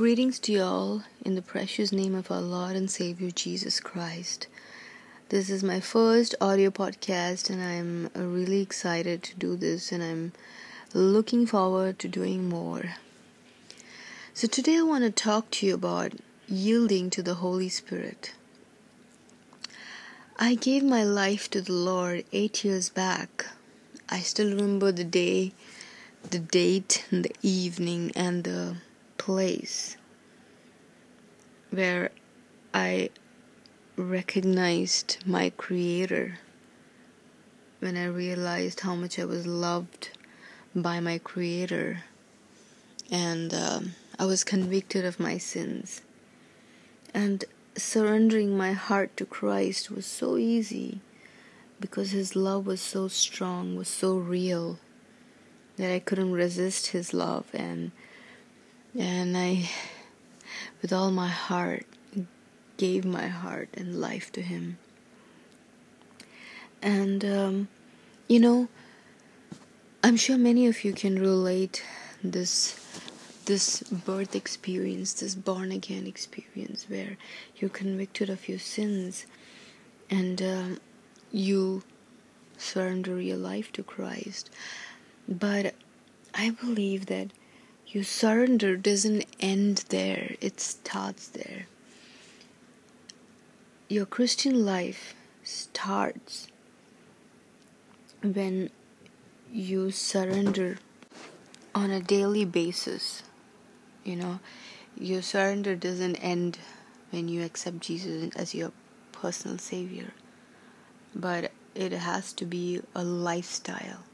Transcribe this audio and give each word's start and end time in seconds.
Greetings 0.00 0.38
to 0.38 0.52
you 0.52 0.62
all 0.62 1.02
in 1.26 1.34
the 1.34 1.42
precious 1.42 1.92
name 1.92 2.14
of 2.14 2.30
our 2.30 2.40
Lord 2.40 2.74
and 2.74 2.90
Savior 2.90 3.30
Jesus 3.30 3.80
Christ. 3.80 4.46
This 5.28 5.50
is 5.50 5.62
my 5.62 5.78
first 5.78 6.34
audio 6.40 6.70
podcast, 6.70 7.50
and 7.50 7.62
I'm 7.62 8.32
really 8.32 8.62
excited 8.62 9.22
to 9.24 9.36
do 9.36 9.56
this, 9.56 9.92
and 9.92 10.02
I'm 10.02 10.32
looking 10.94 11.44
forward 11.44 11.98
to 11.98 12.08
doing 12.08 12.48
more. 12.48 12.94
So, 14.32 14.48
today 14.48 14.78
I 14.78 14.84
want 14.84 15.04
to 15.04 15.10
talk 15.10 15.50
to 15.50 15.66
you 15.66 15.74
about 15.74 16.14
yielding 16.48 17.10
to 17.10 17.22
the 17.22 17.34
Holy 17.34 17.68
Spirit. 17.68 18.32
I 20.38 20.54
gave 20.54 20.82
my 20.82 21.04
life 21.04 21.50
to 21.50 21.60
the 21.60 21.74
Lord 21.74 22.24
eight 22.32 22.64
years 22.64 22.88
back. 22.88 23.48
I 24.08 24.20
still 24.20 24.48
remember 24.48 24.92
the 24.92 25.04
day, 25.04 25.52
the 26.30 26.38
date, 26.38 27.04
and 27.10 27.22
the 27.22 27.36
evening, 27.42 28.12
and 28.16 28.44
the 28.44 28.76
place 29.30 29.96
where 31.70 32.10
I 32.74 33.10
recognized 33.96 35.18
my 35.24 35.50
Creator, 35.50 36.40
when 37.78 37.96
I 37.96 38.06
realized 38.06 38.80
how 38.80 38.96
much 38.96 39.20
I 39.20 39.24
was 39.24 39.46
loved 39.46 40.10
by 40.74 40.98
my 40.98 41.18
Creator, 41.18 42.02
and 43.08 43.54
um, 43.54 43.94
I 44.18 44.24
was 44.24 44.42
convicted 44.42 45.04
of 45.04 45.20
my 45.20 45.38
sins. 45.38 46.02
And 47.14 47.44
surrendering 47.76 48.56
my 48.56 48.72
heart 48.72 49.16
to 49.18 49.24
Christ 49.24 49.92
was 49.92 50.06
so 50.06 50.38
easy 50.38 51.00
because 51.78 52.10
His 52.10 52.34
love 52.34 52.66
was 52.66 52.80
so 52.80 53.06
strong, 53.06 53.76
was 53.76 53.88
so 53.88 54.16
real 54.16 54.80
that 55.76 55.92
I 55.92 56.00
couldn't 56.00 56.32
resist 56.32 56.88
His 56.88 57.14
love 57.14 57.46
and 57.54 57.92
and 58.98 59.36
I, 59.36 59.70
with 60.82 60.92
all 60.92 61.10
my 61.10 61.28
heart, 61.28 61.86
gave 62.76 63.04
my 63.04 63.28
heart 63.28 63.68
and 63.74 64.00
life 64.00 64.32
to 64.32 64.42
Him. 64.42 64.78
And, 66.82 67.24
um, 67.24 67.68
you 68.28 68.40
know, 68.40 68.68
I'm 70.02 70.16
sure 70.16 70.38
many 70.38 70.66
of 70.66 70.82
you 70.82 70.92
can 70.92 71.18
relate 71.18 71.84
this 72.24 72.76
this 73.46 73.82
birth 73.82 74.36
experience, 74.36 75.14
this 75.14 75.34
born 75.34 75.72
again 75.72 76.06
experience, 76.06 76.86
where 76.88 77.16
you're 77.56 77.70
convicted 77.70 78.30
of 78.30 78.48
your 78.48 78.60
sins 78.60 79.26
and 80.08 80.40
um, 80.40 80.78
you 81.32 81.82
surrender 82.56 83.20
your 83.20 83.36
life 83.36 83.72
to 83.72 83.82
Christ. 83.82 84.50
But 85.28 85.74
I 86.34 86.50
believe 86.50 87.06
that 87.06 87.32
your 87.90 88.04
surrender 88.04 88.76
doesn't 88.76 89.26
end 89.40 89.84
there, 89.88 90.36
it 90.40 90.60
starts 90.60 91.26
there. 91.26 91.66
Your 93.88 94.06
Christian 94.06 94.64
life 94.64 95.14
starts 95.42 96.46
when 98.22 98.70
you 99.52 99.90
surrender 99.90 100.78
on 101.74 101.90
a 101.90 102.00
daily 102.00 102.44
basis. 102.44 103.24
You 104.04 104.14
know, 104.16 104.40
your 104.96 105.22
surrender 105.22 105.74
doesn't 105.74 106.14
end 106.16 106.58
when 107.10 107.26
you 107.26 107.42
accept 107.42 107.80
Jesus 107.80 108.30
as 108.36 108.54
your 108.54 108.70
personal 109.10 109.58
Savior, 109.58 110.12
but 111.12 111.50
it 111.74 111.90
has 111.90 112.32
to 112.34 112.44
be 112.44 112.82
a 112.94 113.02
lifestyle. 113.02 114.04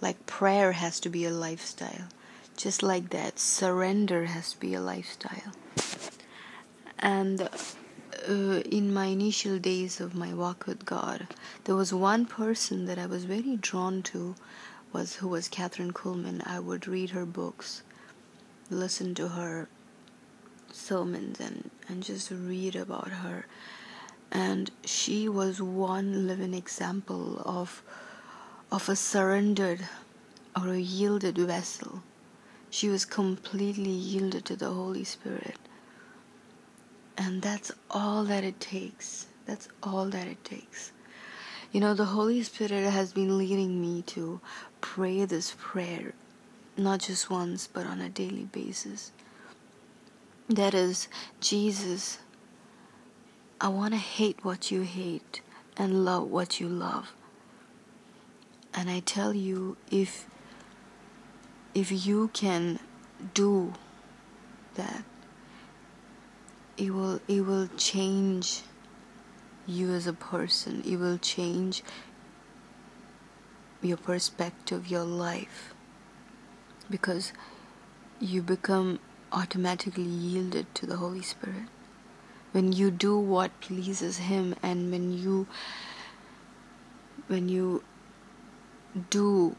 Like 0.00 0.24
prayer 0.24 0.72
has 0.72 0.98
to 1.00 1.10
be 1.10 1.26
a 1.26 1.30
lifestyle 1.30 2.08
just 2.56 2.82
like 2.82 3.10
that 3.10 3.38
surrender 3.38 4.26
has 4.26 4.52
to 4.52 4.60
be 4.60 4.74
a 4.74 4.80
lifestyle. 4.80 5.52
And 6.98 7.48
uh, 8.28 8.32
in 8.32 8.92
my 8.92 9.06
initial 9.06 9.58
days 9.58 10.00
of 10.00 10.14
my 10.14 10.34
walk 10.34 10.66
with 10.66 10.84
god 10.84 11.26
there 11.64 11.74
was 11.74 11.94
one 11.94 12.26
person 12.26 12.84
that 12.84 12.98
i 12.98 13.06
was 13.06 13.24
very 13.24 13.56
drawn 13.56 14.02
to 14.02 14.34
was 14.92 15.16
who 15.16 15.28
was 15.28 15.48
Kathryn 15.48 15.92
Kuhlman. 15.92 16.42
I 16.46 16.58
would 16.58 16.88
read 16.88 17.10
her 17.10 17.24
books 17.24 17.82
listen 18.70 19.14
to 19.16 19.28
her 19.28 19.68
sermons 20.72 21.40
and 21.40 21.70
and 21.88 22.02
just 22.02 22.30
read 22.30 22.76
about 22.76 23.08
her. 23.08 23.46
And 24.30 24.70
she 24.84 25.28
was 25.28 25.60
one 25.60 26.28
living 26.28 26.54
example 26.54 27.42
of 27.44 27.82
of 28.70 28.88
a 28.88 28.96
surrendered 28.96 29.80
or 30.60 30.68
a 30.68 30.78
yielded 30.78 31.38
vessel 31.38 32.02
she 32.70 32.88
was 32.88 33.04
completely 33.04 33.90
yielded 33.90 34.44
to 34.46 34.56
the 34.56 34.70
Holy 34.70 35.04
Spirit. 35.04 35.56
And 37.18 37.42
that's 37.42 37.72
all 37.90 38.24
that 38.24 38.44
it 38.44 38.60
takes. 38.60 39.26
That's 39.44 39.68
all 39.82 40.06
that 40.06 40.26
it 40.28 40.42
takes. 40.44 40.92
You 41.72 41.80
know, 41.80 41.94
the 41.94 42.06
Holy 42.06 42.42
Spirit 42.42 42.90
has 42.90 43.12
been 43.12 43.36
leading 43.36 43.80
me 43.80 44.02
to 44.02 44.40
pray 44.80 45.24
this 45.24 45.54
prayer, 45.58 46.14
not 46.76 47.00
just 47.00 47.28
once, 47.28 47.66
but 47.66 47.86
on 47.86 48.00
a 48.00 48.08
daily 48.08 48.44
basis. 48.44 49.12
That 50.48 50.74
is, 50.74 51.08
Jesus, 51.40 52.18
I 53.60 53.68
want 53.68 53.94
to 53.94 53.98
hate 54.00 54.44
what 54.44 54.70
you 54.70 54.82
hate 54.82 55.42
and 55.76 56.04
love 56.04 56.28
what 56.30 56.60
you 56.60 56.68
love. 56.68 57.12
And 58.72 58.88
I 58.88 59.00
tell 59.00 59.34
you, 59.34 59.76
if 59.90 60.26
if 61.74 62.06
you 62.06 62.28
can 62.28 62.78
do 63.34 63.72
that 64.74 65.04
it 66.76 66.90
will 66.94 67.20
it 67.28 67.42
will 67.42 67.68
change 67.76 68.62
you 69.66 69.90
as 69.92 70.06
a 70.06 70.12
person. 70.12 70.82
It 70.84 70.96
will 70.96 71.18
change 71.18 71.82
your 73.82 73.96
perspective 73.96 74.88
your 74.88 75.04
life. 75.04 75.74
Because 76.90 77.32
you 78.18 78.42
become 78.42 78.98
automatically 79.32 80.02
yielded 80.02 80.74
to 80.74 80.86
the 80.86 80.96
holy 80.96 81.22
spirit. 81.22 81.68
When 82.52 82.72
you 82.72 82.90
do 82.90 83.16
what 83.16 83.60
pleases 83.60 84.18
him 84.18 84.56
and 84.62 84.90
when 84.90 85.12
you 85.16 85.46
when 87.28 87.48
you 87.48 87.84
do 89.08 89.54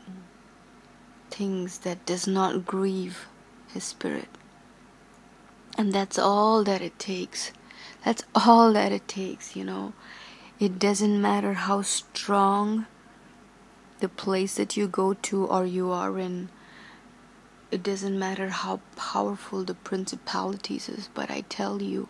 things 1.32 1.80
that 1.80 2.06
does 2.06 2.28
not 2.28 2.66
grieve 2.66 3.28
his 3.74 3.84
spirit. 3.84 4.30
And 5.78 5.94
that's 5.94 6.20
all 6.20 6.64
that 6.66 6.82
it 6.82 7.00
takes. 7.00 7.52
That's 8.06 8.24
all 8.36 8.74
that 8.74 8.92
it 8.92 9.08
takes 9.08 9.56
you 9.56 9.64
know. 9.64 9.94
It 10.60 10.78
doesn't 10.78 11.20
matter 11.22 11.54
how 11.54 11.82
strong 11.82 12.86
the 14.00 14.10
place 14.10 14.56
that 14.56 14.78
you 14.78 14.88
go 14.88 15.14
to 15.14 15.46
or 15.46 15.66
you 15.66 15.92
are 15.92 16.20
in. 16.20 16.50
It 17.72 17.84
doesn't 17.84 18.20
matter 18.20 18.50
how 18.50 18.82
powerful 18.96 19.64
the 19.64 19.74
principalities 19.74 20.90
is 20.90 21.10
but 21.14 21.32
i 21.32 21.42
tell 21.50 21.82
you 21.82 22.08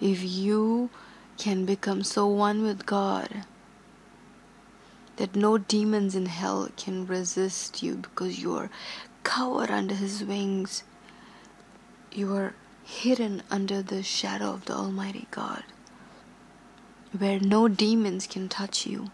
if 0.00 0.22
you 0.22 0.90
can 1.38 1.64
become 1.66 2.02
so 2.04 2.26
one 2.26 2.62
with 2.62 2.86
god 2.86 3.44
that 5.16 5.36
no 5.36 5.58
demons 5.58 6.14
in 6.14 6.26
hell 6.26 6.68
can 6.76 7.06
resist 7.06 7.82
you 7.82 7.96
because 7.96 8.40
you 8.40 8.54
are 8.56 8.70
covered 9.22 9.70
under 9.70 9.94
his 9.94 10.24
wings. 10.24 10.84
You 12.12 12.34
are 12.34 12.54
hidden 12.84 13.42
under 13.50 13.82
the 13.82 14.02
shadow 14.02 14.50
of 14.50 14.64
the 14.64 14.74
Almighty 14.74 15.26
God, 15.30 15.64
where 17.16 17.38
no 17.40 17.68
demons 17.68 18.26
can 18.26 18.48
touch 18.48 18.86
you. 18.86 19.10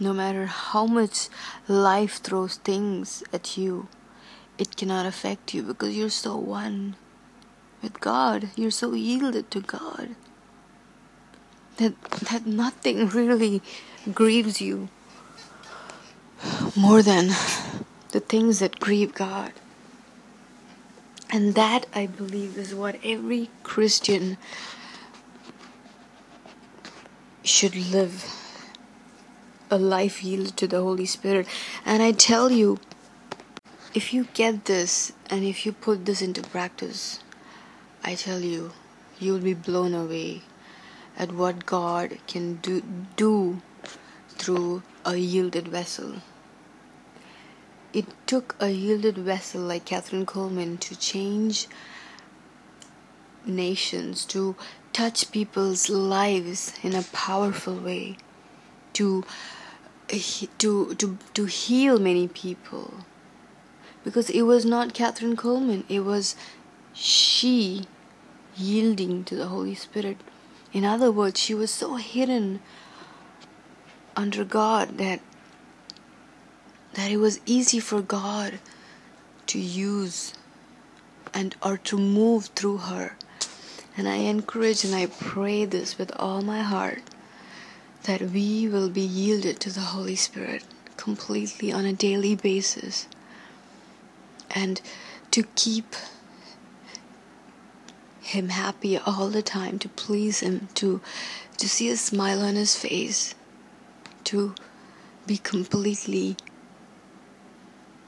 No 0.00 0.12
matter 0.12 0.46
how 0.46 0.86
much 0.86 1.28
life 1.68 2.20
throws 2.22 2.56
things 2.56 3.22
at 3.32 3.56
you, 3.56 3.88
it 4.58 4.76
cannot 4.76 5.06
affect 5.06 5.54
you 5.54 5.62
because 5.62 5.96
you're 5.96 6.10
so 6.10 6.36
one 6.36 6.96
with 7.80 8.00
God. 8.00 8.50
You're 8.56 8.70
so 8.70 8.92
yielded 8.92 9.50
to 9.52 9.60
God 9.60 10.16
that 11.76 12.00
that 12.30 12.46
nothing 12.46 13.08
really 13.08 13.62
grieves 14.12 14.60
you 14.60 14.88
more 16.76 17.02
than 17.02 17.28
the 18.12 18.20
things 18.20 18.58
that 18.60 18.80
grieve 18.80 19.14
God. 19.14 19.52
And 21.30 21.54
that 21.54 21.86
I 21.94 22.06
believe 22.06 22.56
is 22.56 22.74
what 22.74 22.96
every 23.02 23.50
Christian 23.62 24.36
should 27.42 27.74
live 27.74 28.24
a 29.70 29.78
life 29.78 30.22
yielded 30.22 30.56
to 30.58 30.68
the 30.68 30.80
Holy 30.80 31.06
Spirit. 31.06 31.48
And 31.84 32.02
I 32.02 32.12
tell 32.12 32.52
you, 32.52 32.78
if 33.94 34.12
you 34.14 34.28
get 34.34 34.66
this 34.66 35.12
and 35.28 35.44
if 35.44 35.66
you 35.66 35.72
put 35.72 36.04
this 36.04 36.22
into 36.22 36.42
practice, 36.42 37.20
I 38.04 38.14
tell 38.14 38.40
you, 38.40 38.72
you'll 39.18 39.40
be 39.40 39.54
blown 39.54 39.94
away 39.94 40.42
at 41.16 41.32
what 41.32 41.66
God 41.66 42.18
can 42.26 42.56
do, 42.56 42.82
do 43.16 43.62
through 44.30 44.82
a 45.04 45.16
yielded 45.16 45.68
vessel. 45.68 46.16
it 47.94 48.06
took 48.26 48.56
a 48.58 48.70
yielded 48.70 49.16
vessel 49.16 49.60
like 49.62 49.84
Kathryn 49.86 50.26
Kuhlman 50.26 50.80
to 50.80 50.98
change 50.98 51.68
nations, 53.46 54.24
to 54.26 54.56
touch 54.92 55.30
people's 55.30 55.88
lives 55.88 56.74
in 56.82 56.94
a 56.94 57.04
powerful 57.12 57.76
way, 57.76 58.16
to 58.94 59.24
to 60.58 60.94
to 60.96 61.18
to 61.34 61.44
heal 61.44 61.98
many 62.00 62.26
people. 62.26 62.94
Because 64.02 64.28
it 64.28 64.42
was 64.42 64.64
not 64.64 64.92
Kathryn 64.92 65.36
Kuhlman 65.36 65.84
it 65.88 66.00
was 66.00 66.34
she 66.92 67.86
yielding 68.56 69.24
to 69.24 69.36
the 69.36 69.46
Holy 69.46 69.74
Spirit. 69.74 70.18
In 70.74 70.84
other 70.84 71.12
words, 71.12 71.40
she 71.40 71.54
was 71.54 71.70
so 71.70 71.94
hidden 71.94 72.60
under 74.16 74.44
God 74.44 74.98
that 74.98 75.20
that 76.94 77.10
it 77.10 77.16
was 77.16 77.40
easy 77.46 77.80
for 77.80 78.02
God 78.02 78.58
to 79.46 79.58
use 79.58 80.34
and 81.32 81.54
or 81.62 81.76
to 81.78 81.96
move 81.96 82.46
through 82.56 82.78
her. 82.78 83.16
And 83.96 84.08
I 84.08 84.16
encourage 84.16 84.84
and 84.84 84.94
I 84.94 85.06
pray 85.06 85.64
this 85.64 85.96
with 85.96 86.12
all 86.16 86.42
my 86.42 86.62
heart 86.62 87.02
that 88.02 88.20
we 88.20 88.68
will 88.68 88.90
be 88.90 89.00
yielded 89.00 89.60
to 89.60 89.70
the 89.70 89.80
Holy 89.80 90.16
Spirit 90.16 90.64
completely 90.96 91.72
on 91.72 91.84
a 91.84 91.92
daily 91.92 92.34
basis 92.34 93.06
and 94.50 94.80
to 95.30 95.44
keep 95.54 95.94
him 98.34 98.50
happy 98.50 98.98
all 98.98 99.28
the 99.28 99.42
time 99.42 99.78
to 99.78 99.88
please 99.88 100.40
him 100.40 100.68
to 100.74 101.00
to 101.56 101.68
see 101.68 101.88
a 101.88 101.96
smile 101.96 102.42
on 102.42 102.54
his 102.54 102.76
face 102.76 103.34
to 104.24 104.54
be 105.26 105.38
completely 105.38 106.36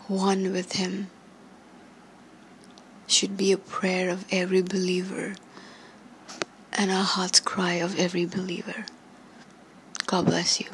one 0.08 0.52
with 0.52 0.72
him 0.72 1.08
should 3.06 3.36
be 3.36 3.52
a 3.52 3.58
prayer 3.58 4.10
of 4.10 4.24
every 4.30 4.62
believer 4.62 5.34
and 6.72 6.90
a 6.90 7.02
heart's 7.02 7.40
cry 7.40 7.74
of 7.74 7.98
every 7.98 8.26
believer. 8.26 8.84
God 10.06 10.26
bless 10.26 10.60
you. 10.60 10.66